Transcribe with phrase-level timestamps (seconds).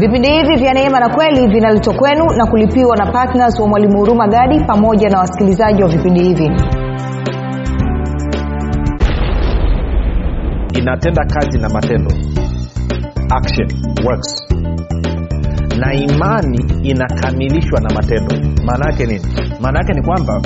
[0.00, 4.28] vipindi hivi vya neema na kweli vinaletwa kwenu na kulipiwa na ptns wa mwalimu huruma
[4.28, 6.50] gadi pamoja na wasikilizaji wa vipindi hivi.
[10.78, 12.10] Inatenda kazi na matendo.
[13.30, 13.68] Action
[14.06, 14.46] works.
[15.78, 18.36] Na imani inakamilishwa na matendo.
[18.64, 19.20] Maana yake nini?
[19.60, 20.40] Maana yake ni kwamba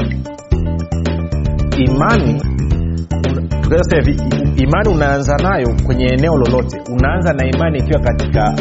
[1.78, 2.42] imani
[3.62, 4.22] tunaweza hivi
[4.56, 6.80] imani unaanza nayo kwenye eneo lolote.
[6.92, 8.54] Unaanza na imani ikiwa katika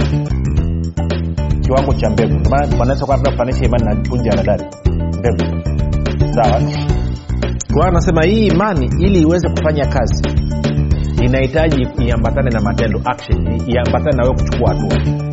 [1.63, 2.40] kiwango cha mbegu.
[2.80, 4.30] Wanaweza kufanisha imani na punje
[5.20, 5.62] mbegu.
[6.34, 6.62] Sawa?
[7.73, 10.23] Kwa anasema hii imani ili iweze kufanya kazi
[11.21, 15.33] inahitaji iambatane na matendo action iambatane na wewe kuchukua hatua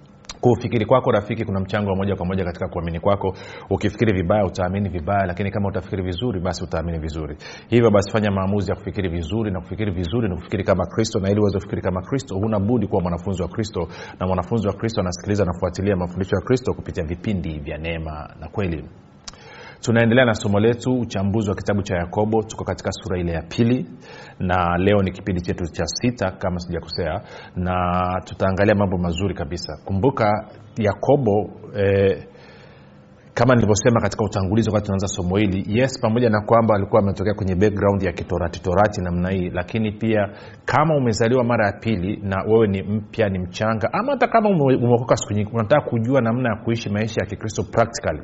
[0.41, 3.33] kufikiri kwako rafiki kuna mchango wa moja kwa moja katika kuamini kwako.
[3.69, 7.37] Ukifikiri vibaya utaamini vibaya lakini kama utafikiri vizuri basi utaamini vizuri.
[7.69, 11.29] Hivyo basi fanya maamuzi ya kufikiri vizuri na kufikiri vizuri ni kufikiri kama kristo na
[11.29, 13.87] ili uweze kufikiri kama kristo huna budi kuwa mwanafunzi wa kristo
[14.19, 18.85] na mwanafunzi wa kristo anasikiliza na mafundisho ya kristo kupitia vipindi vya neema na kweli
[19.81, 22.43] tunaendelea na somo letu uchambuzi wa kitabu cha yakobo.
[22.43, 23.85] Tuko katika sura ile ya pili
[24.39, 27.21] na leo ni kipindi chetu cha sita kama sijakosea
[27.55, 27.75] na
[28.25, 29.73] tutaangalia mambo mazuri kabisa.
[29.85, 32.23] Kumbuka yakobo eh,
[33.33, 37.55] kama nilivyosema katika utangulizi wakati tunaanza somo hili yes pamoja na kwamba alikuwa ametokea kwenye
[37.55, 40.29] background ya kitorati torati namna hii lakini pia
[40.65, 45.15] kama umezaliwa mara ya pili na wewe ni mpya ni mchanga ama hata kama umeokoka
[45.15, 48.21] siku nyingi unataka kujua namna ya kuishi maisha ya kikristo practically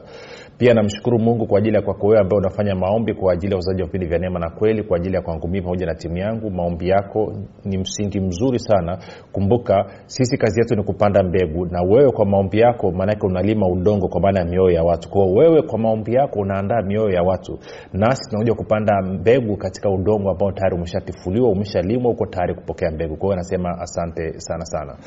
[0.58, 3.82] Pia namshukuru mungu kwa ajili ya kwako wewe ambao unafanya maombi kwa ajili ya uzaji
[3.82, 6.52] wa vipindi vya neema na kweli kwa ajili ya kwangu mii pamoja na timu yangu.
[6.52, 7.34] Maombi yako
[7.66, 8.98] ni msingi mzuri sana.
[9.32, 14.08] Kumbuka sisi kazi yetu ni kupanda mbegu na wewe kwa maombi yako maanake unalima udongo
[14.08, 15.10] kwa maana ya mioyo ya watu.
[15.10, 17.60] Kwao wewe kwa maombi yako unaandaa mioyo ya watu.
[17.94, 23.18] Nasi tunakuja kupanda mbegu katika udongo ambao tayari umeshatifuliwa umeshalimwa uko tayari kupokea mbegu.
[23.18, 24.98] Kwa anasema asante sana sana.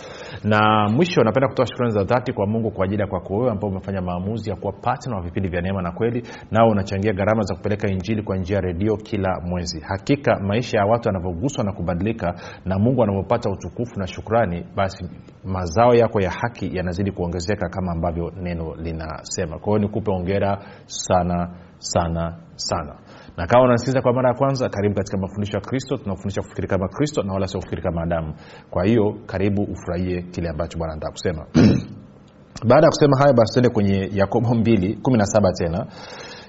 [0.45, 3.71] Na mwisho napenda kutoa shukrani za dhati kwa mungu kwa ajili ya kwako wewe ambao
[3.71, 7.55] umefanya maamuzi ya kuwa patna wa vipindi vya neema na kweli nao unachangia gharama za
[7.55, 9.81] kupeleka injili kwa njia ya redio kila mwezi.
[9.81, 12.35] Hakika maisha ya watu yanavyoguswa na kubadilika
[12.65, 15.05] na mungu anavyopata utukufu na shukrani basi
[15.45, 19.59] mazao yako ya haki yanazidi kuongezeka kama ambavyo neno linasema.
[19.59, 22.95] Kwa hiyo nikupe ongera sana sana sana
[23.37, 26.89] na kama unasikiliza kwa mara ya kwanza karibu katika mafundisho ya kristo tunafundisha kufikiri kama
[26.89, 28.35] kristo na wala sio kufikiri kama adamu.
[28.71, 31.47] Kwa hiyo karibu ufurahie kile ambacho bwana anataka kusema.
[32.69, 35.87] Baada ya kusema hayo basi tuende kwenye yakobo 2 17 tena.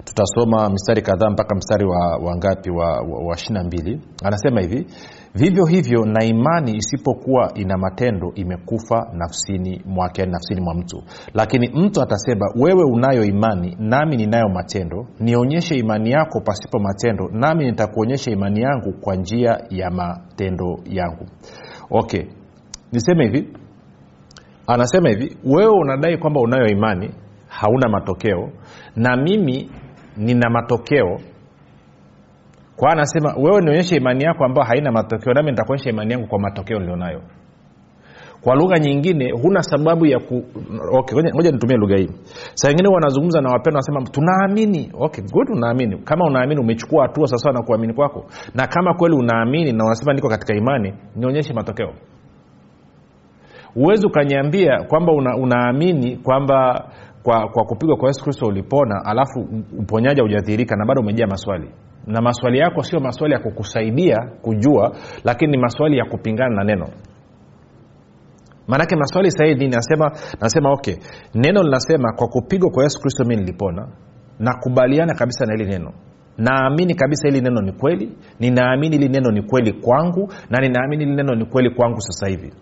[0.04, 4.86] Tutasoma mistari kadhaa mpaka mstari wa wangapi wa, wa, wa 22 anasema hivi
[5.34, 11.02] vivyo hivyo na imani isipokuwa ina matendo imekufa nafsini mwake nafsini mwa mtu.
[11.34, 15.06] Lakini mtu atasema wewe unayo imani nami ninayo matendo.
[15.20, 21.26] Nionyeshe imani yako pasipo matendo nami nitakuonyesha imani yangu kwa njia ya matendo yangu.
[21.90, 22.22] Okay
[22.92, 23.48] niseme hivi.
[24.66, 27.10] Anasema hivi wewe unadai kwamba unayo imani
[27.48, 28.50] hauna matokeo
[28.96, 29.70] na mimi
[30.16, 31.18] nina matokeo
[32.76, 36.78] kwa anasema wewe nionyeshe imani yako ambayo haina matokeo nami nitakuonyesha imani yangu kwa matokeo
[36.78, 37.20] nilionayo.
[38.40, 40.44] Kwa lugha nyingine huna sababu ya ku
[40.92, 42.10] okay ngoja nitumie lugha hii.
[42.54, 44.90] Saa ingine wanazungumza na wapendwa wanasema tunaamini.
[44.98, 45.98] Okay good unaamini.
[45.98, 48.24] Kama unaamini umechukua hatua sawasawa na kuamini kwako.
[48.54, 51.92] Na kama kweli unaamini na unasema niko katika imani nionyeshe matokeo.
[53.74, 56.88] Huwezi ukaniambia kwamba una, unaamini kwamba
[57.22, 59.48] kwa, kwa kupigwa kwa yesu kristo ulipona alafu
[59.78, 61.70] uponyaji haujadhihirika na bado umejaa maswali
[62.06, 66.86] na maswali yako sio maswali ya kukusaidia kujua lakini ni maswali ya kupingana na neno.
[68.68, 70.10] Maanake maswali sahihi nasema
[70.40, 70.94] nasema okay.
[71.34, 73.88] Neno linasema kwa kupigwa kwa yesu kristo mi nilipona.
[74.38, 75.92] Nakubaliana kabisa na hili neno.
[76.38, 78.12] Naamini kabisa hili neno ni kweli.
[78.40, 82.52] Ninaamini hili neno ni kweli kwangu na ninaamini hili neno ni kweli kwangu sasa hivi.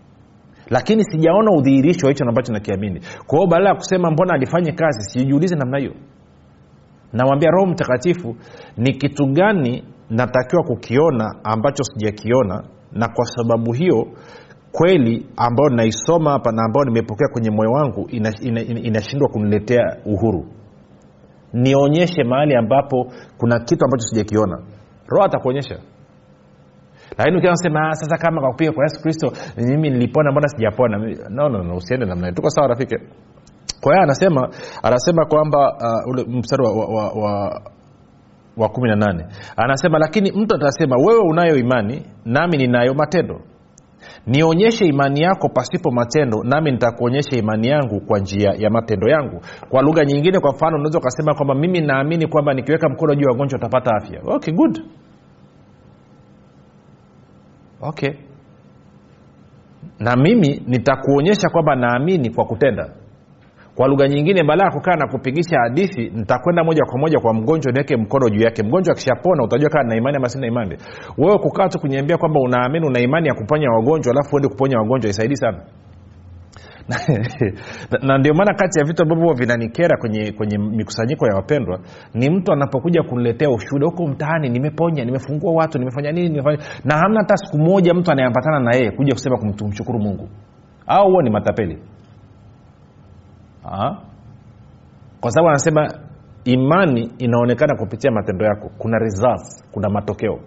[0.71, 3.01] Lakini sijaona udhihirisho wa hicho ambacho nakiamini.
[3.27, 5.03] Kwa hiyo badala ya kusema mbona alifanye kazi?
[5.11, 5.93] Sijiulize namna hiyo
[7.13, 8.37] namwambia roho mtakatifu
[8.77, 12.65] ni kitu gani natakiwa kukiona ambacho sijakiona?
[12.93, 14.07] Na kwa sababu hiyo
[14.73, 20.47] kweli ambayo naisoma hapa na ambayo nimepokea kwenye moyo wangu inashindwa ina, ina, kuniletea uhuru.
[21.53, 24.63] Nionyeshe mahali ambapo kuna kitu ambacho sijakiona.
[25.09, 25.79] Roho atakuonyesha.
[27.19, 30.99] Lakini ukiwa nasema sasa kama kwa kupiga kwa yesu kristo mimi nilipona mbona sijapona?
[31.31, 32.97] No, no, no usiende namna tuko sawa rafiki
[33.83, 34.49] kwa hiyo anasema
[34.83, 37.63] anasema kwamba uh, ule mstari wa, wa, wa
[38.57, 39.27] wa kumi na nane.
[39.57, 43.41] Anasema lakini mtu atasema wewe unayo imani nami ninayo matendo.
[44.27, 49.41] Nionyeshe imani yako pasipo matendo nami nitakuonyesha imani yangu kwa njia ya matendo yangu.
[49.69, 53.31] Kwa lugha nyingine kwa mfano unaweza ukasema kwamba mimi naamini kwamba nikiweka mkono juu ya
[53.31, 54.21] wagonjwa utapata afya.
[54.27, 54.81] Okay good.
[57.81, 58.11] Okay.
[59.99, 62.91] Na mimi nitakuonyesha kwamba naamini kwa kutenda
[63.75, 67.73] kwa lugha nyingine baada ya kukaa na kupigisha hadithi nitakwenda moja kwa moja kwa mgonjwa
[67.73, 68.63] niweke mkono juu yake.
[68.63, 70.77] Mgonjwa akishapona utajua kaa na imani ama sina imani.
[71.19, 75.11] Wewe kukaa tu kuniambia kwamba unaamini una imani ya kuponya wagonjwa alafu uende kuponya wagonjwa
[75.11, 75.59] isaidii sana.
[78.07, 81.79] Na ndio maana kati ya vitu ambavyo vinanikera kwenye kwenye mikusanyiko ya wapendwa
[82.15, 87.21] ni mtu anapokuja kuniletea ushuhuda huko mtaani nimeponya nimefungua watu nimefanya nini nimefanya na hamna
[87.21, 90.29] hata siku moja mtu anayeambatana na yeye kuja kusema kumshukuru mungu.
[90.87, 91.79] Au huo ni matapeli
[95.21, 95.89] Kwa sababu anasema
[96.45, 98.71] imani inaonekana kupitia matendo yako.
[98.79, 100.39] Kuna results kuna matokeo.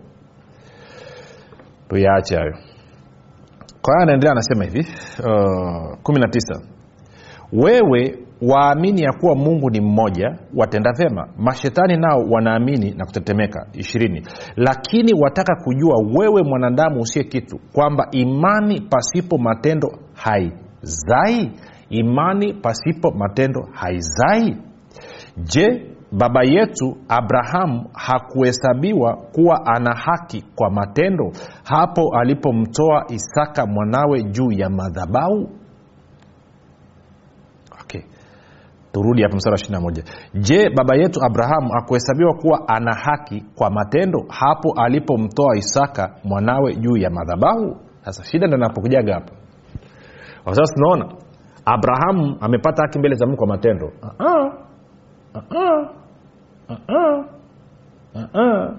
[1.89, 2.53] Tuyaache hayo.
[3.81, 4.88] Kwa anaendelea anasema hivi
[5.19, 6.62] uh, kumi na tisa.
[7.53, 13.68] Wewe waamini ya kuwa mungu ni mmoja watenda vyema mashetani nao wanaamini na kutetemeka.
[13.73, 14.27] Ishirini.
[14.56, 21.51] Lakini wataka kujua wewe mwanadamu usiye kitu kwamba imani pasipo matendo haizai
[21.89, 24.57] imani pasipo matendo haizai.
[25.37, 31.31] Je baba yetu abrahamu hakuhesabiwa kuwa ana haki kwa matendo
[31.63, 35.49] hapo alipomtoa isaka mwanawe juu ya madhabau
[37.81, 38.01] okay.
[38.91, 40.03] turudi hapo msara wa moja.
[40.33, 46.97] Je baba yetu abrahamu hakuhesabiwa kuwa ana haki kwa matendo hapo alipomtoa isaka mwanawe juu
[46.97, 49.31] ya madhabau sasa shida ndo napokujaga hapa.
[50.43, 51.05] Kwa sasa tunaona
[51.65, 54.53] abrahamu amepata haki mbele za mungu kwa matendo uh-uh.
[55.35, 55.88] Uh-uh.
[56.69, 57.25] Uh-uh.
[58.15, 58.75] Uh-uh.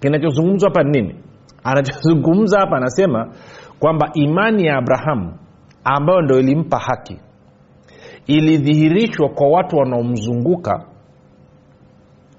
[0.00, 1.14] kinachozungumzwa hapa ni nini
[1.64, 3.32] anachozungumza hapa anasema
[3.78, 5.34] kwamba imani ya abrahamu
[5.84, 7.20] ambayo ndo ilimpa haki
[8.26, 10.84] ilidhihirishwa kwa watu wanaomzunguka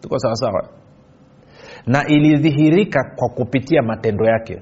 [0.01, 0.67] tuko sawasawa
[1.87, 4.61] na ilidhihirika kwa kupitia matendo yake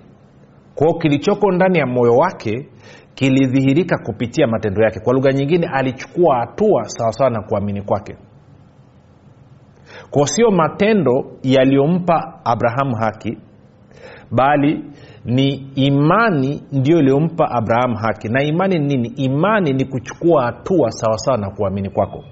[0.76, 2.70] kwao kilichoko ndani ya moyo wake
[3.18, 5.00] kilidhihirika kupitia matendo yake.
[5.00, 8.16] Kwa lugha nyingine alichukua hatua sawasawa na kuamini kwake.
[10.10, 13.38] Kwa sio matendo yaliyompa abrahamu haki
[14.32, 14.84] bali
[15.26, 18.30] ni imani ndiyo iliyompa abrahamu haki.
[18.30, 19.08] Na imani ni nini?
[19.08, 22.24] Imani ni kuchukua hatua sawasawa na kuamini kwako.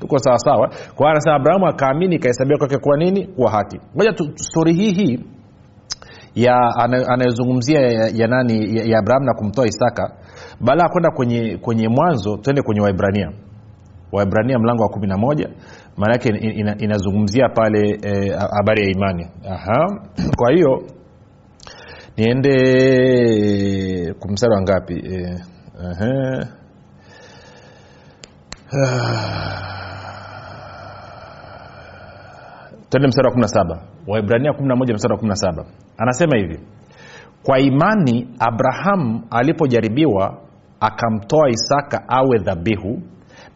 [0.00, 3.26] Tuko sawasawa kwa anasema abrahamu akaamini ikahesabia kwake kuwa nini?
[3.26, 3.80] Kuwa haki.
[3.94, 5.18] Moja stori hii hii
[6.44, 6.56] ya
[7.08, 8.26] anayozungumzia ya, ya
[8.76, 10.12] ya, ya abrahamu na kumtoa isaka
[10.60, 13.32] baada ya kwenda kwenye kwenye mwanzo twende kwenye waibrania.
[14.12, 15.48] Waibrania mlango wa kumi na moja
[15.96, 18.00] maana yake ina, inazungumzia pale
[18.56, 19.26] habari eh, ya imani.
[19.50, 20.00] Aha.
[20.38, 20.82] kwa hiyo
[22.16, 22.54] niende
[24.20, 24.94] kumsara wa ngapi?
[24.94, 25.40] E,
[32.90, 35.64] twende mstari wa 17 waibrania 11 mstari wa 17
[35.98, 36.60] anasema hivi
[37.42, 40.38] kwa imani abrahamu alipojaribiwa
[40.80, 43.02] akamtoa isaka awe dhabihu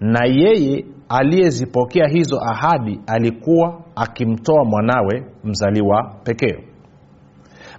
[0.00, 6.58] na yeye aliyezipokea hizo ahadi alikuwa akimtoa mwanawe mzaliwa pekee.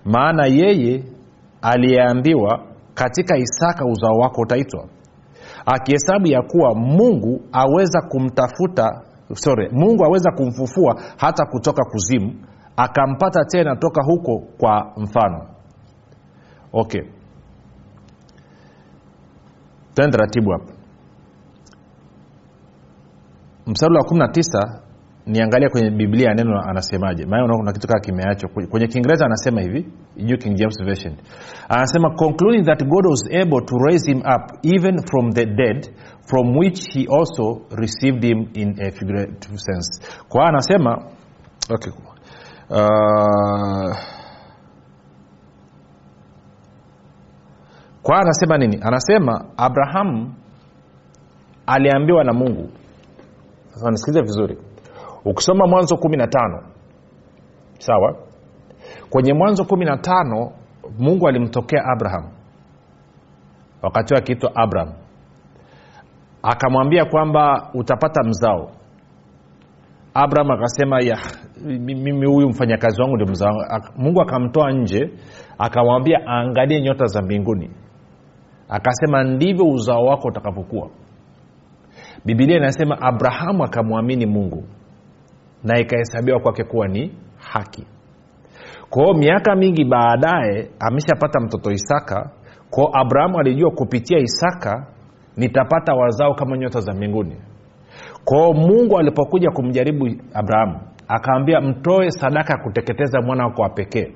[0.05, 1.03] Maana yeye
[1.61, 2.59] aliyeambiwa
[2.93, 4.85] katika isaka uzao wako utaitwa
[5.65, 9.01] akihesabu ya kuwa mungu aweza kumtafuta
[9.33, 12.33] sorry mungu aweza kumfufua hata kutoka kuzimu
[12.77, 15.47] akampata tena toka huko kwa mfano.
[16.73, 17.01] Okay.
[19.93, 20.73] Tende taratibu hapa.
[23.67, 24.79] Mstari wa 19
[25.25, 27.25] niangalia kwenye biblia neno anasemaje.
[27.25, 28.49] Maana kuna kitu kaa kimeachwa.
[28.69, 29.87] Kwenye- kiingereza anasema hivi
[30.17, 31.15] juu king james version.
[31.69, 35.89] Anasema concluding that god was able to raise him up even from the dead
[36.25, 40.01] from which he also received him in a figurative sense.
[40.29, 41.05] Kwa anasema
[41.69, 41.93] okay
[42.69, 43.97] uh,
[48.03, 48.79] kwa anasema nini?
[48.81, 50.33] Anasema abrahamu
[51.65, 52.69] aliambiwa na mungu.
[53.73, 54.57] Sasa nisikilize vizuri
[55.25, 56.63] ukisoma mwanzo kumi na tano
[57.79, 58.15] sawa?
[59.09, 60.51] Kwenye mwanzo kumi na tano
[60.99, 62.29] mungu alimtokea abraham.
[63.81, 64.93] Wakati huo akiitwa abraham.
[66.43, 68.71] Akamwambia kwamba utapata mzao.
[70.13, 71.17] Abraham akasema ya
[71.79, 73.53] mimi huyu mfanyakazi wangu ndio mzao.
[73.97, 75.09] Mungu akamtoa nje
[75.57, 77.69] akamwambia aangalie nyota za mbinguni.
[78.69, 80.89] Akasema ndivyo uzao wako utakavyokuwa.
[82.25, 84.63] Bibilia inasema abrahamu akamwamini mungu
[85.63, 87.87] na ikahesabiwa kwake kuwa ni haki.
[88.89, 92.29] Kwao miaka mingi baadaye ameshapata mtoto isaka.
[92.69, 94.87] Kwao abrahamu alijua kupitia isaka
[95.37, 97.35] nitapata wazao kama nyota za mbinguni.
[98.25, 104.11] Kwao mungu alipokuja kumjaribu abrahamu akaambia mtoe sadaka ya kuteketeza mwana wako wa pekee.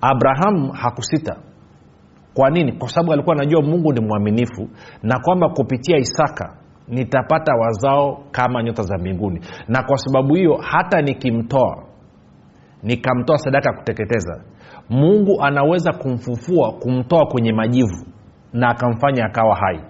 [0.00, 1.36] Abrahamu hakusita.
[2.34, 2.72] Kwa nini?
[2.72, 4.68] Kwa sababu alikuwa anajua mungu ni mwaminifu
[5.02, 6.56] na kwamba kupitia isaka
[6.88, 9.40] nitapata wazao kama nyota za mbinguni.
[9.68, 11.82] Na kwa sababu hiyo hata nikimtoa
[12.82, 14.40] nikamtoa sadaka ya kuteketeza
[14.90, 18.06] mungu anaweza kumfufua kumtoa kwenye majivu
[18.52, 19.80] na akamfanya akawa hai.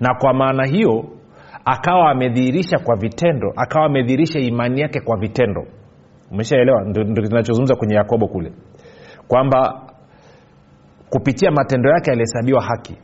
[0.00, 1.04] Na kwa maana hiyo
[1.64, 5.66] akawa amedhihirisha kwa vitendo akawa amedhihirisha imani yake kwa vitendo.
[6.30, 6.82] Umeshaelewa?
[6.84, 8.52] Ndo kinachozungumza kwenye yakobo kule.
[9.28, 9.82] Kwamba
[11.10, 12.96] kupitia matendo yake alihesabiwa haki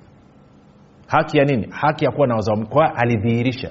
[1.09, 1.69] haki ya nini?
[1.71, 3.71] Haki ya kuwa na wazao kwa alidhihirisha.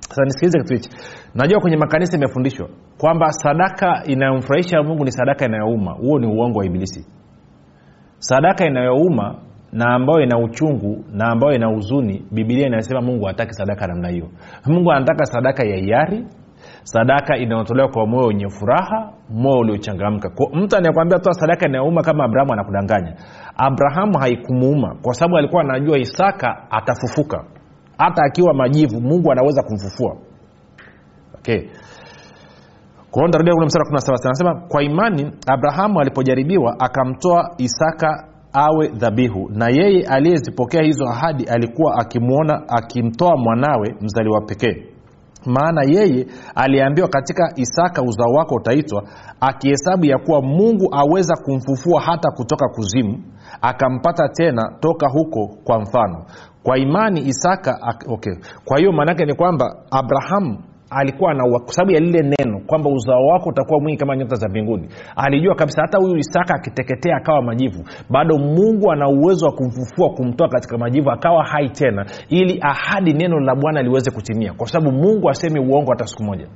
[0.00, 0.90] Sasa nisikilize kitu hichi.
[1.34, 2.68] Najua kwenye makanisa imefundishwa
[2.98, 5.92] kwamba sadaka inayomfurahisha mungu ni sadaka inayouma.
[5.92, 7.06] Huo ni uongo wa ibilisi.
[8.18, 9.38] Sadaka inayouma
[9.72, 14.28] na ambayo ina uchungu na ambayo ina huzuni bibilia inasema mungu hataki sadaka namna hiyo.
[14.66, 16.26] Mungu anataka sadaka ya hiari
[16.84, 20.30] sadaka inayotolewa kwa moyo wenye furaha moyo uliochangamka.
[20.52, 23.14] Mtu anayekwambia toa sadaka inayouma kama abrahamu anakudanganya.
[23.56, 27.44] Abrahamu haikumuuma kwa sababu alikuwa anajua isaka atafufuka.
[27.98, 30.16] Hata akiwa majivu mungu anaweza kumfufua.
[31.38, 31.62] Okay.
[33.10, 39.50] Kwao ntarudia kule mstari wa 17 anasema kwa imani abrahamu alipojaribiwa akamtoa isaka awe dhabihu.
[39.52, 44.93] Na yeye aliyezipokea hizo ahadi alikuwa akimwona akimtoa mwanawe mzaliwa pekee
[45.46, 49.02] maana yeye aliambiwa katika isaka uzao wako utaitwa
[49.40, 53.22] akihesabu ya kuwa mungu aweza kumfufua hata kutoka kuzimu
[53.62, 56.24] akampata tena toka huko kwa mfano
[56.62, 58.32] kwa imani isaka okay.
[58.64, 60.58] kwa hiyo maanaake ni kwamba abrahamu
[60.94, 64.48] alikuwa na kwa sababu ya lile neno kwamba uzao wako utakuwa mwingi kama nyota za
[64.48, 64.88] mbinguni.
[65.16, 70.48] Alijua kabisa hata huyu isaka akiteketea akawa majivu bado mungu ana uwezo wa kumfufua kumtoa
[70.48, 75.30] katika majivu akawa hai tena ili ahadi neno la bwana liweze kutimia kwa sababu mungu
[75.30, 76.46] asemi uongo hata siku moja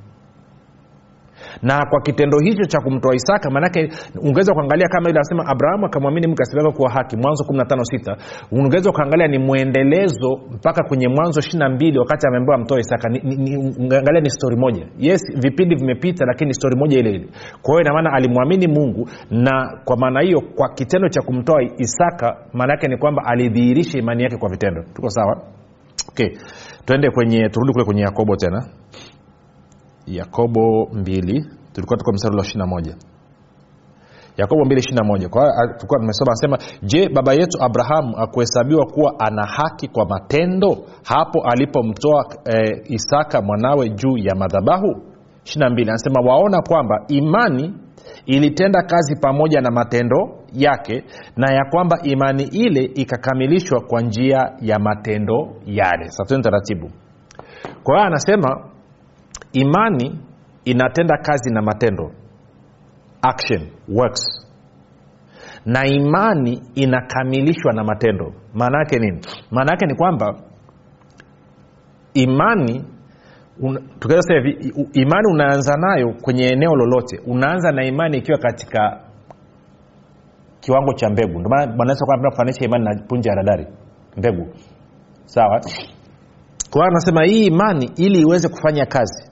[1.61, 3.89] na kwa kitendo hicho cha kumtoa isaka maanake
[4.21, 8.17] ungeweza kuangalia kama ile anasema abrahamu akamwamini mke asiweka kuwa haki mwanzo 156
[8.51, 13.07] ungeweza ukaangalia ni mwendelezo mpaka kwenye mwanzo 22 wakati ameambiwa amtoe isaka.
[13.07, 14.85] Angalia ni, stori moja.
[14.97, 17.27] Yes vipindi vimepita lakini stori moja ile ile.
[17.61, 22.73] Kwa hiyo inamaana alimwamini mungu na kwa maana hiyo kwa kitendo cha kumtoa isaka maana
[22.73, 24.83] yake ni kwamba alidhihirisha imani yake kwa vitendo.
[24.93, 25.41] Tuko sawa?
[26.09, 26.27] Okay.
[26.85, 28.65] Tuende kwenye turudi kule kwenye yakobo tena
[30.09, 32.93] yakobo 2 tulikuwa tuko mstari wa 21
[34.37, 40.05] yakobo 221 kwa tulikuwa tumesoma anasema je baba yetu abrahamu akuhesabiwa kuwa ana haki kwa
[40.05, 44.87] matendo hapo alipomtoa e, isaka mwanawe juu ya madhabahu?
[45.43, 47.73] 22 anasema waona kwamba imani
[48.25, 51.03] ilitenda kazi pamoja na matendo yake
[51.37, 56.09] na ya kwamba imani ile ikakamilishwa kwa njia ya matendo yale.
[56.09, 56.89] Sasa taratibu.
[57.83, 58.69] Kwa hiyo anasema
[59.53, 60.19] imani
[60.65, 62.11] inatenda kazi na matendo.
[63.21, 64.45] Action works.
[65.65, 68.33] Na imani inakamilishwa na matendo.
[68.53, 69.19] Maana yake nini?
[69.51, 70.35] Maana yake ni kwamba
[72.13, 72.85] imani
[73.61, 78.99] un, tukiweza hivi imani unaanza nayo kwenye eneo lolote unaanza na imani ikiwa katika
[80.59, 81.39] kiwango cha mbegu.
[81.39, 81.73] Ndio maana
[82.65, 83.67] imani na punje radari
[84.17, 84.47] mbegu.
[85.25, 85.61] Sawa?
[86.71, 89.28] Kwa anasema hii imani ili iweze kufanya kazi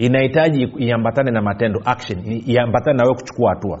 [0.00, 3.80] inahitaji iambatane na matendo action iambatane na wewe kuchukua hatua.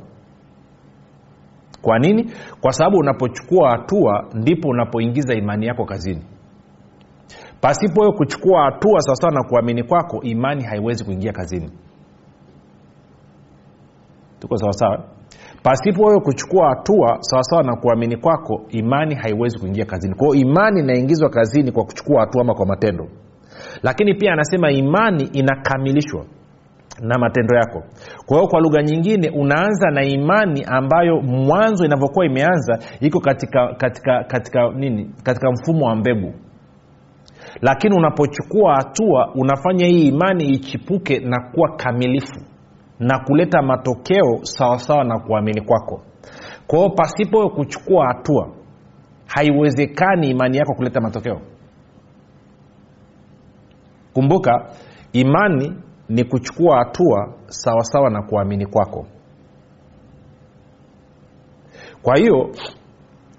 [1.82, 2.32] Kwa nini?
[2.60, 6.22] Kwa sababu unapochukua hatua ndipo unapoingiza imani yako kazini.
[7.60, 11.70] Pasipo wewe kuchukua hatua sawasawa na kuamini kwako imani haiwezi kuingia kazini.
[14.40, 15.04] Tuko sawasawa?
[15.62, 20.14] Pasipo wewe kuchukua hatua sawasawa na kuamini kwako imani haiwezi kuingia kazini.
[20.14, 23.08] Kwao imani inaingizwa kazini kwa kuchukua hatua ama kwa matendo
[23.82, 26.24] lakini pia anasema imani inakamilishwa
[27.00, 27.82] na matendo yako.
[28.26, 34.24] Kwa hiyo kwa lugha nyingine unaanza na imani ambayo mwanzo inavyokuwa imeanza iko katika katika
[34.24, 35.10] katika nini?
[35.22, 36.34] Katika mfumo wa mbegu.
[37.60, 42.40] Lakini unapochukua hatua unafanya hii imani ichipuke na kuwa kamilifu
[42.98, 46.02] na kuleta matokeo sawasawa na kuamini kwako.
[46.66, 48.48] Kwa hiyo pasipo kuchukua hatua
[49.26, 51.40] haiwezekani imani yako kuleta matokeo
[54.14, 54.66] kumbuka
[55.12, 55.72] imani
[56.08, 59.06] ni kuchukua hatua sawasawa na kuamini kwako.
[62.02, 62.50] Kwa hiyo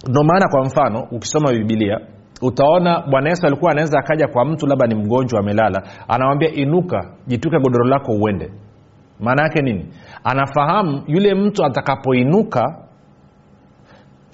[0.09, 1.99] ndo maana kwa mfano ukisoma bibilia
[2.41, 7.59] utaona bwana yesu alikuwa anaweza akaja kwa mtu labda ni mgonjwa amelala anamwambia inuka jituke
[7.59, 8.51] godoro lako uende.
[9.19, 9.93] Maana yake nini?
[10.23, 12.77] Anafahamu yule mtu atakapoinuka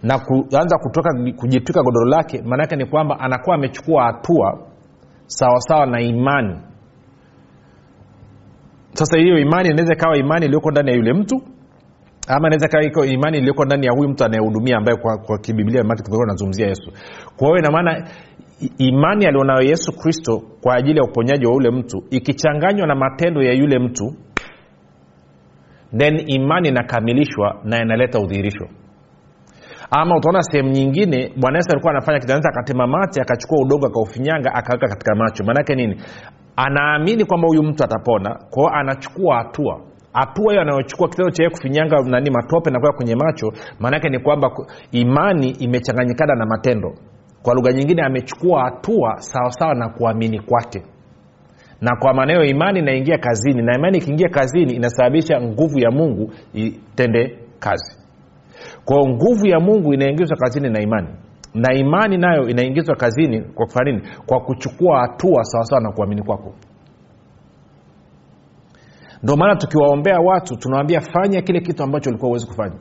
[0.03, 4.60] na kuanza kutoka kujitwika godoro lake maana yake ni kwamba anakuwa amechukua hatua
[5.27, 6.55] sawasawa na imani.
[8.93, 11.41] Sasa hiyo imani inaweza ikawa imani iliyoko ndani ya yule mtu
[12.27, 15.81] ama inaweza kawa iko imani iliyoko ndani ya huyu mtu anayehudumia ambaye kwa, kwa kibiblia
[15.81, 16.91] anazungumzia yesu.
[17.38, 18.07] Kwa hiyo inamaana
[18.77, 23.53] imani alionayo yesu kristo kwa ajili ya uponyaji wa yule mtu ikichanganywa na matendo ya
[23.53, 24.13] yule mtu
[25.98, 28.67] then imani inakamilishwa na inaleta udhihirisho
[29.91, 34.88] ama utaona sehemu nyingine bwana yesu alikuwa anafanya kitanza akatema mate akachukua udongo akaufinyanga akaweka
[34.88, 35.44] katika macho.
[35.44, 36.01] Maanake nini?
[36.56, 39.82] Anaamini kwamba huyu mtu atapona kwao anachukua hatua.
[40.13, 44.51] Hatua hiyo anayochukua kitendo cha kufinyanga nani matope na kuweka kwenye macho maanaake ni kwamba
[44.91, 46.94] imani imechanganyikana na matendo.
[47.41, 50.84] Kwa lugha nyingine amechukua hatua sawasawa na kuamini kwake.
[51.82, 57.39] Na kwa maanao imani inaingia kazini na imani ikiingia kazini inasababisha nguvu ya mungu itende
[57.60, 58.07] kazi
[58.86, 61.08] kwao nguvu ya mungu inaingizwa kazini na imani.
[61.53, 64.03] Na imani nayo inaingizwa kazini kwa kufanya nini?
[64.25, 66.53] Kwa kuchukua hatua sawasawa na kuamini kwako.
[69.23, 72.75] Ndio maana tukiwaombea watu tunawambia fanya kile kitu ambacho ulikuwa huwezi kufanya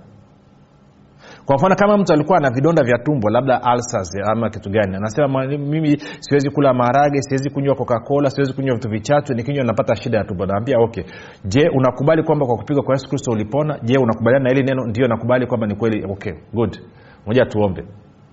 [1.46, 5.46] kwa mfano kama mtu alikuwa na vidonda vya tumbo labda alsas ama kitu gani anasema
[5.46, 10.24] mimi siwezi kula maharage siwezi kunywa coca-cola siwezi kunywa vitu vichache nikinywa napata shida ya
[10.24, 10.46] tumbo.
[10.46, 11.04] Naambia okay.
[11.44, 13.78] Je unakubali kwamba kwa kupigwa kwa yesu kristo ulipona?
[13.82, 14.86] Je unakubaliana na hili neno?
[14.86, 16.04] Ndio nakubali kwamba ni kweli.
[16.12, 16.78] Okay good.
[17.26, 17.84] Moja tuombe.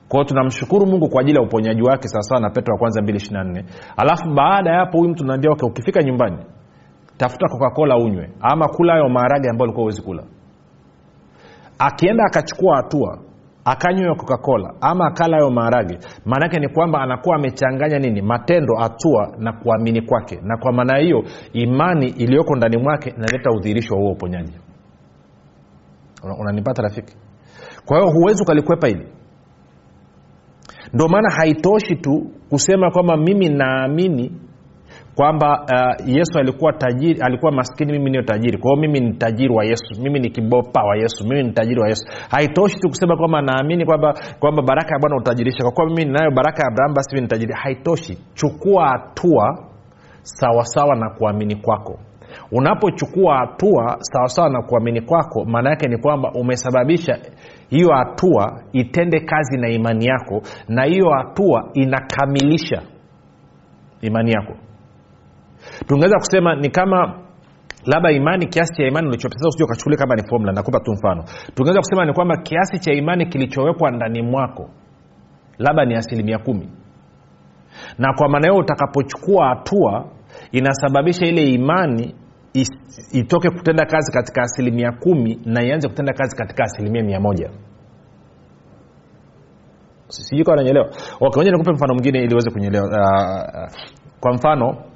[0.08, 3.63] Kwao tunamshukuru mungu kwa ajili ya uponyaji wake sawasawa na petro wa kwanza 224
[3.97, 6.38] alafu baada ya hapo huyu mtu naambia okay ukifika nyumbani
[7.17, 10.23] tafuta coca-cola unywe ama kula hayo maharage ambayo ulikuwa huwezi kula
[11.86, 13.19] akienda akachukua hatua
[13.65, 18.22] akanywa coca-cola ama akala hayo maharage maanaake ni kwamba anakuwa amechanganya nini?
[18.22, 20.39] Matendo hatua na kuamini kwake.
[20.43, 24.54] Na kwa maana hiyo imani iliyoko ndani mwake inaleta udhihirisho wa huo uponyaji
[26.39, 27.15] unanipata una rafiki?
[27.86, 29.08] Kwa hiyo huwezi ukalikwepa hili.
[30.93, 34.32] Ndio maana haitoshi tu kusema kwamba mimi naamini
[35.15, 38.58] kwamba uh, yesu alikuwa tajiri alikuwa maskini mimi niyo tajiri.
[38.58, 40.02] Kwa hiyo mimi ni tajiri wa yesu.
[40.02, 41.23] Mimi ni kibopa wa yesu.
[41.28, 42.06] Mimi ni tajiri wa yesu.
[42.30, 46.32] Haitoshi tu kusema kwamba naamini kwamba kwamba baraka ya bwana utajirisha kwa kuwa mimi ninayo
[46.32, 47.54] baraka ya abraham basi mimi ni tajiri.
[47.54, 48.17] Haitoshi.
[48.34, 49.65] Chukua hatua
[50.21, 51.99] sawasawa na kuamini kwako.
[52.52, 57.17] Unapochukua hatua sawasawa na kuamini kwako maana yake ni kwamba umesababisha
[57.69, 62.82] hiyo hatua itende kazi na imani yako na hiyo hatua inakamilisha
[64.02, 64.54] imani yako
[65.88, 67.19] tungeweza kusema ni kama
[67.86, 70.52] labda imani kiasi cha imani usije ukachukulia kama ni formula.
[70.54, 71.23] Nakupa tu mfano.
[71.56, 74.69] Tungeweza kusema ni kwamba kiasi cha imani kilichowekwa ndani mwako
[75.58, 76.69] labda ni asilimia kumi.
[77.97, 80.06] Na kwa maana hiyo utakapochukua hatua
[80.52, 82.15] inasababisha ile imani
[83.12, 87.49] itoke kutenda kazi katika asilimia kumi na ianze kutenda kazi katika asilimia mia moja.
[90.08, 93.71] Sijui kawa nanyelewa okay, nikupe mfano mwingine ili uweze kunyelewa uh,
[94.19, 94.93] kwa mfano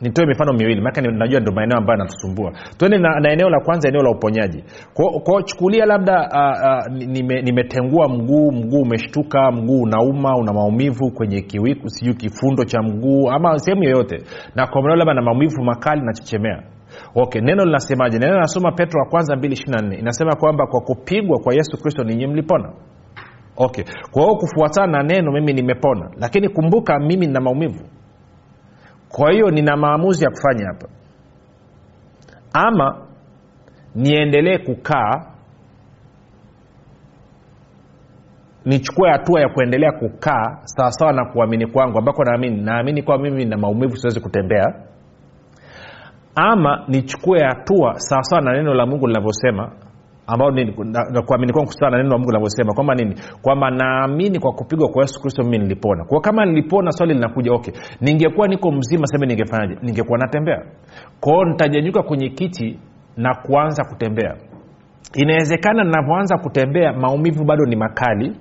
[0.00, 3.88] nitoe mifano miwili maake najua ndo maeneo ambayo anatusumbua tuende na, na eneo la kwanza
[3.88, 4.64] eneo la uponyaji.
[5.24, 11.88] Kwao chukulia labda uh, nime, nimetengua mguu mguu umeshtuka mguu unauma una maumivu kwenye kiwiku
[11.90, 14.22] sijui kifundo cha mguu ama sehemu yoyote.
[14.54, 16.62] Na kwa labda na maumivu makali nachechemea
[17.14, 18.18] okay neno linasemaje?
[18.18, 22.72] Neno linasoma petro wa kwanza 224 inasema kwamba kwa kupigwa kwa yesu kristo ninyi mlipona.
[23.56, 26.10] Okay kwa hiyo kufuatana na neno mimi nimepona.
[26.20, 27.84] Lakini kumbuka mimi nina maumivu
[29.08, 30.88] kwa hiyo nina maamuzi ya kufanya hapa.
[32.52, 33.06] Ama
[33.94, 35.26] niendelee kukaa
[38.64, 43.56] nichukue hatua ya kuendelea kukaa sawasawa na kuamini kwangu ambako naamini naamini kwa mimi na
[43.58, 44.74] maumivu siwezi kutembea.
[46.34, 49.72] Ama nichukue hatua sawasawa na neno la mungu linavyosema
[50.28, 50.50] ambao
[51.26, 55.02] kuamini kwangu sawa na neno la mungu linavyosema kwamba nini kwamba naamini kwa kupigwa kwa
[55.02, 56.04] yesu kristo mimi nilipona.
[56.04, 59.76] Kwa kama nilipona swali linakuja okay ningekuwa niko mzima seme ningefanyaje?
[59.82, 60.62] Ningekuwa natembea.
[61.20, 62.78] Kwao nitajanyuka kwenye kiti
[63.16, 64.36] na kuanza kutembea.
[65.14, 68.36] Inawezekana ninavyoanza kutembea maumivu bado ni makali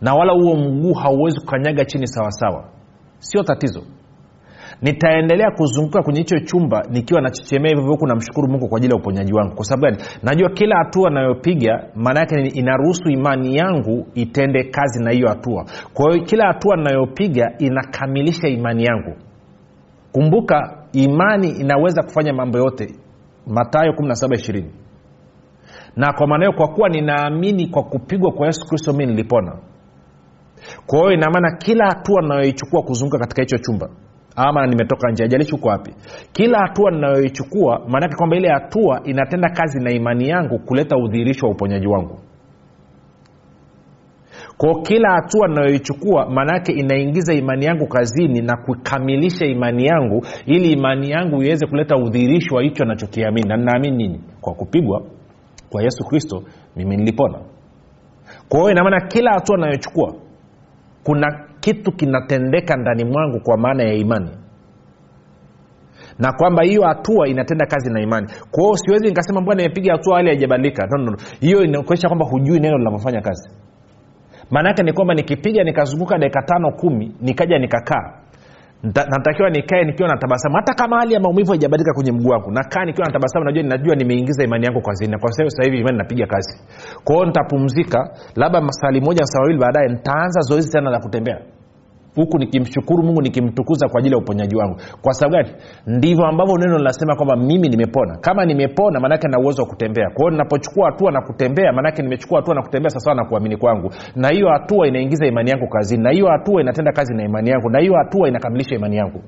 [0.00, 2.64] na wala huo mguu hauwezi kukanyaga chini sawasawa.
[3.18, 3.82] Sio tatizo
[4.82, 9.32] nitaendelea kuzunguka kwenye hicho chumba nikiwa nachechemea hivyo huku namshukuru mungu kwa ajili ya uponyaji
[9.32, 9.54] wangu.
[9.54, 10.08] Kwa sababu gani?
[10.22, 15.64] Najua kila hatua nayopiga maana yake inaruhusu imani yangu itende kazi na hiyo hatua.
[15.94, 19.16] Kwa hiyo kila hatua nayopiga inakamilisha imani yangu.
[20.12, 22.94] Kumbuka imani inaweza kufanya mambo yote.
[23.46, 24.64] Matayo 17
[25.96, 29.58] na kwa maana hiyo kwa kuwa ninaamini kwa kupigwa kwa yesu kristo mi nilipona.
[30.86, 33.88] Kwa hiyo inamaana kila hatua nayoichukua kuzunguka katika hicho chumba
[34.36, 35.94] ama nimetoka nje ajalishi uko wapi.
[36.32, 41.52] Kila hatua ninayoichukua maanake kwamba ile hatua inatenda kazi na imani yangu kuleta udhihirisho wa
[41.52, 42.18] uponyaji wangu.
[44.56, 51.10] Kwao kila hatua ninayoichukua maanaake inaingiza imani yangu kazini na kukamilisha imani yangu ili imani
[51.10, 54.20] yangu iweze kuleta udhihirisho wa hicho anachokiamini na ninaamini nini?
[54.40, 55.02] Kwa kupigwa
[55.70, 56.42] kwa yesu kristo
[56.76, 57.38] mimi nilipona.
[58.48, 60.14] Kwa hiyo inamaana kila hatua nayochukua
[61.04, 64.30] kuna kitu kinatendeka ndani mwangu kwa maana ya imani.
[66.18, 68.26] Na kwamba hiyo hatua inatenda kazi na imani.
[68.50, 70.86] Kwao siwezi nikasema bwana nimepiga hatua hali haijabadilika.
[70.86, 71.16] No, no, no.
[71.40, 73.50] hiyo inaonyesha kwamba hujui neno linavyofanya kazi.
[74.50, 78.12] Maana yake ni kwamba nikipiga nikazunguka dakika tano kumi nikaja nikakaa
[78.84, 80.56] natakiwa nikae nikiwa na tabasamu.
[80.56, 83.94] Hata kama hali ya maumivu haijabadilika kwenye mguu wangu nakaa nikiwa na tabasamu najua najua
[83.94, 85.18] nimeingiza imani yangu kazini.
[85.18, 86.60] Kwa sasa hivi imani napiga kazi.
[87.04, 91.38] Kwa hiyo nitapumzika labda masali moja saa mawili baadaye nitaanza zoezi tena la kutembea
[92.16, 94.76] huku nikimshukuru mungu nikimtukuza kwa ajili ya uponyaji wangu.
[95.02, 95.48] Kwa sababu gani?
[95.86, 98.18] Ndivyo ambavyo neno linasema kwamba mimi nimepona.
[98.20, 100.10] Kama nimepona maanake na uwezo wa kutembea.
[100.14, 103.90] Kwao ninapochukua hatua na kutembea maanake nimechukua hatua na kutembea sawasawa na kuamini kwangu.
[104.16, 106.02] Na hiyo hatua inaingiza imani yangu kazini.
[106.02, 107.70] Na hiyo hatua inatenda kazi na imani yangu.
[107.70, 109.20] Na hiyo hatua inakamilisha imani yangu.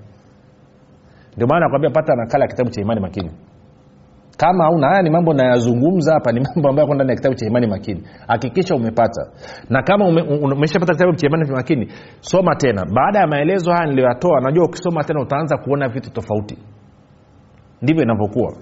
[1.36, 3.30] Ndio maana nakwambia pata nakala ya kitabu cha imani makini
[4.36, 7.66] kama hauna haya ni mambo nayazungumza hapa ni mambo ambayo ndani ya kitabu cha imani
[7.66, 8.02] makini.
[8.28, 9.30] Hakikisha umepata.
[9.70, 11.88] Na kama ume, umeshapata kitabu cha imani makini
[12.20, 12.84] soma tena.
[12.94, 16.58] Baada ya maelezo haya niliyoyatoa najua ukisoma tena utaanza kuona vitu tofauti.
[17.82, 18.52] Ndivyo inavyokuwa.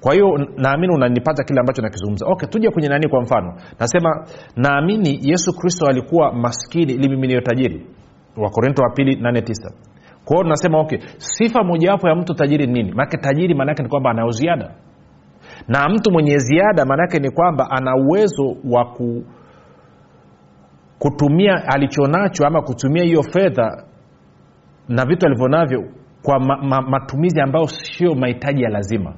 [0.00, 2.26] Kwa hiyo naamini unanipata kile ambacho nakizungumza.
[2.26, 3.54] Okay tuje kwenye nani kwa mfano.
[3.80, 7.86] Nasema naamini yesu kristo alikuwa maskini ili mimi niyo tajiri.
[8.36, 9.70] Wakorinto wa pili 89
[10.24, 12.92] kwa hiyo tunasema okay sifa mojawapo ya mtu tajiri ni nini?
[12.92, 14.70] Maanake tajiri maanaake ni kwamba anao ziada
[15.68, 19.24] na mtu mwenye ziada maanaake ni kwamba ana uwezo wa ku,
[20.98, 23.84] kutumia alichonacho ama kutumia hiyo fedha
[24.88, 25.84] na vitu alivyonavyo
[26.22, 29.14] kwa ma, ma, matumizi ambayo sio mahitaji ya lazima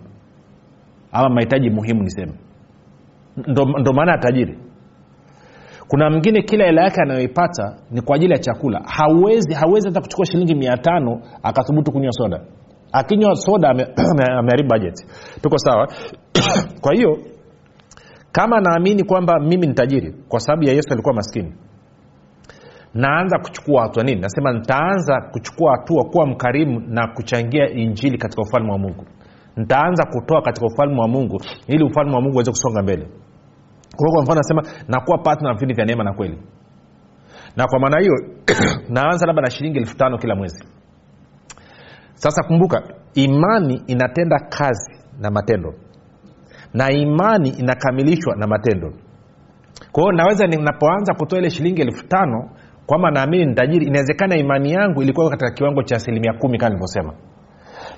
[1.12, 2.33] ama mahitaji muhimu niseme.
[3.46, 4.59] Ndo, maana ya tajiri.
[5.88, 8.80] Kuna mwingine kila hela yake anayoipata ni kwa ajili ya chakula.
[8.87, 12.40] Hawezi hawezi hata kuchukua shilingi mia tano akathubutu kunywa soda
[12.94, 13.68] akinywa soda
[14.38, 15.07] ameharibu bajeti
[15.42, 15.88] tuko sawa?
[16.83, 17.18] Kwa hiyo
[18.33, 21.52] kama naamini kwamba mimi ni tajiri kwa sababu ya yesu alikuwa maskini
[22.94, 24.04] naanza kuchukua hatua.
[24.04, 24.20] Nini?
[24.20, 29.04] Nasema nitaanza kuchukua hatua kuwa mkarimu na kuchangia injili katika ufalme wa mungu.
[29.57, 33.09] Nitaanza kutoa katika ufalme wa mungu ili ufalme wa mungu uweze kusonga mbele.
[33.96, 36.38] Kwa kwa mfano nasema nakuwa patna na vipindi vya neema na kweli.
[37.57, 38.12] Na kwa maana hiyo
[38.94, 40.64] naanza labda na shilingi elfu tano kila mwezi
[42.24, 42.82] sasa kumbuka
[43.14, 45.74] imani inatenda kazi na matendo.
[46.74, 48.92] Na imani inakamilishwa na matendo.
[49.92, 52.50] Kwa hiyo naweza ninapoanza kutoa ile shilingi elfu tano
[52.87, 57.14] kwamba naamini ni inawezekana imani yangu ilikuwa katika kiwango cha asilimia kumi kama nilivyosema.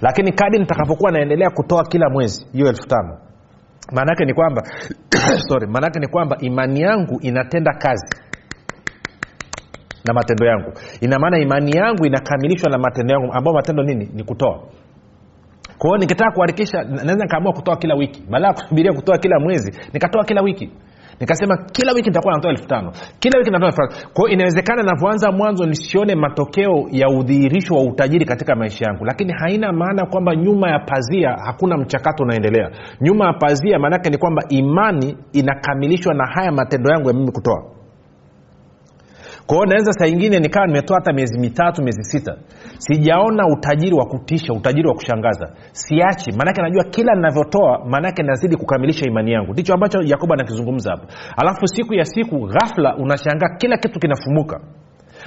[0.00, 3.18] Lakini kadi nitakapokuwa naendelea kutoa kila mwezi hiyo elfu tano.
[3.92, 4.62] Maanaake ni kwamba
[5.48, 8.06] sorry maanaake ni kwamba imani yangu inatenda kazi
[10.06, 10.72] na matendo yangu.
[11.00, 14.08] Ina maana imani yangu inakamilishwa na matendo yangu ambayo matendo nini?
[14.14, 14.58] Ni kutoa.
[15.78, 18.22] Kwa hiyo nikitaka kuharikisha naweza nikaamua kutoa kila wiki.
[18.30, 20.70] Baada ya kusubiria kutoa kila mwezi nikatoa kila wiki.
[21.20, 22.92] Nikasema kila wiki nitakuwa natoa elfu tano.
[23.20, 28.84] Kila wiki natoa elfu inawezekana navyoanza mwanzo nisione matokeo ya udhihirisho wa utajiri katika maisha
[28.84, 29.04] yangu.
[29.04, 32.70] Lakini haina maana kwamba nyuma ya pazia hakuna mchakato unaendelea.
[33.00, 37.75] Nyuma ya pazia maanaake ni kwamba imani inakamilishwa na haya matendo yangu ya mimi kutoa
[39.46, 42.36] kwa hiyo naweza saa ingine nikawa nimetoa hata miezi mitatu miezi sita.
[42.78, 45.48] Sijaona utajiri wa kutisha utajiri wa kushangaza.
[45.72, 46.32] Siachi.
[46.32, 49.52] Maanake najua kila ninavyotoa maanake nazidi kukamilisha imani yangu.
[49.52, 51.06] Ndicho ambacho yakobo anakizungumza hapo
[51.36, 54.60] alafu siku ya siku ghafla unashangaa kila kitu kinafumuka.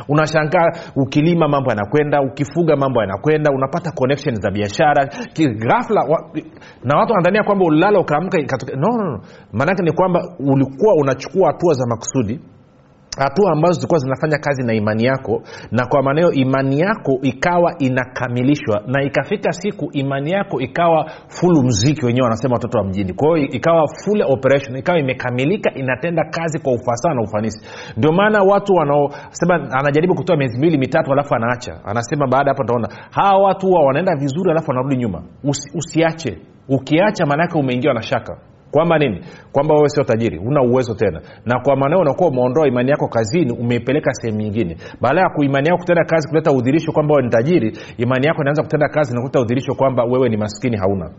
[0.09, 5.09] Unashangaa ukilima mambo yanakwenda ukifuga mambo yanakwenda unapata connection za biashara.
[5.57, 6.31] Ghafla wa,
[6.83, 9.21] na watu wanadhania kwamba ulilala ukaamka no, no, no.
[9.53, 12.39] maanake ni kwamba ulikuwa unachukua hatua za makusudi
[13.19, 18.81] hatua ambazo zilikuwa zinafanya kazi na imani yako na kwa maanao imani yako ikawa inakamilishwa
[18.87, 23.13] na ikafika siku imani yako ikawa fulu mziki wenyewe wanasema watoto wa mjini.
[23.13, 27.65] Kwa hiyo ikawa full operation ikawa imekamilika inatenda kazi kwa ufasaha na ufanisi.
[27.97, 31.79] Ndio maana watu wanaosema anajaribu kutoa miezi miwili mitatu alafu anaacha.
[31.85, 32.87] Anasema baada hapo ataona.
[33.11, 35.23] Hawa watu huwa wanaenda vizuri alafu wanarudi nyuma.
[35.43, 36.37] Usi, usiache.
[36.69, 38.37] Ukiacha maanaake umeingiwa na shaka
[38.71, 39.21] kwamba nini?
[39.51, 41.21] Kwamba wewe sio tajiri una uwezo tena.
[41.45, 44.77] Na kwa maanao unakuwa umeondoa imani yako kazini umeipeleka sehemu nyingine.
[45.01, 48.63] Baada ya kuimani yako kutenda kazi kuleta udhirisho kwamba wewe ni tajiri imani yako inaanza
[48.63, 51.11] kutenda kazi na kuleta udhirisho kwamba wewe ni maskini hauna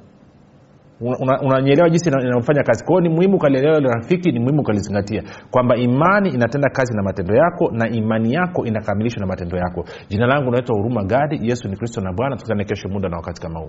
[1.01, 2.85] unanyelewa una, jinsi inavyofanya kazi.
[2.85, 7.71] Kwa ni muhimu ukalielewa rafiki ni muhimu ukalizingatia kwamba imani inatenda kazi na matendo yako
[7.73, 9.85] na imani yako inakamilishwa na matendo yako.
[10.09, 12.37] Jina langu naitwa huruma gadi yesu ni kristo na bwana.
[12.37, 13.69] Tukutane kesho muda na wakati kama huu